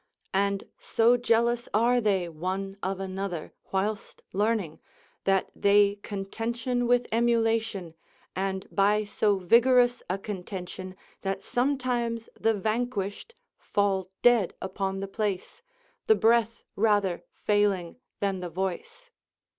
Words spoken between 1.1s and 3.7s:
jealous are they one of another,